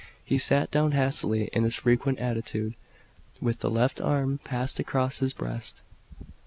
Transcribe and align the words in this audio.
He 0.25 0.39
sat 0.39 0.71
down 0.71 0.93
hastily, 0.93 1.51
in 1.53 1.63
his 1.63 1.75
frequent 1.75 2.17
attitude, 2.17 2.73
with 3.39 3.59
the 3.59 3.69
left 3.69 4.01
arm 4.01 4.39
passed 4.43 4.79
across 4.79 5.19
his 5.19 5.31
breast. 5.31 5.83